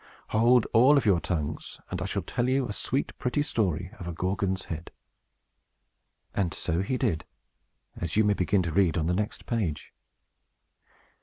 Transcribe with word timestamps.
"Hold 0.29 0.65
all 0.73 0.97
your 0.97 1.19
tongues, 1.19 1.79
and 1.91 2.01
I 2.01 2.05
shall 2.05 2.23
tell 2.23 2.49
you 2.49 2.65
a 2.67 2.73
sweet 2.73 3.15
pretty 3.19 3.43
story 3.43 3.91
of 3.99 4.07
a 4.07 4.11
Gorgon's 4.13 4.65
head." 4.65 4.89
And 6.33 6.55
so 6.55 6.81
he 6.81 6.97
did, 6.97 7.23
as 7.95 8.15
you 8.15 8.23
may 8.23 8.33
begin 8.33 8.63
to 8.63 8.71
read 8.71 8.97
on 8.97 9.05
the 9.05 9.13
next 9.13 9.45
page. 9.45 9.93